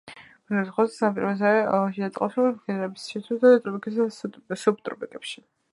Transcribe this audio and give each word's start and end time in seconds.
ბინადრობენ 0.11 0.69
ზღვების 0.69 0.95
სანაპიროებზე, 1.01 1.51
შიდა 1.97 2.09
წყალსატევებში, 2.15 2.63
მდინარეების 2.63 3.07
შესართავებში 3.13 3.55
ტროპიკებსა 4.19 4.33
და 4.47 4.61
სუბტროპიკებში. 4.67 5.45